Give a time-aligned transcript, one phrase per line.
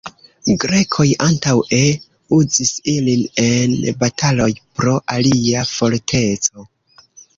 [0.61, 1.81] Grekoj antaŭe
[2.37, 4.49] uzis ilin en bataloj
[4.81, 6.67] pro ilia forteco.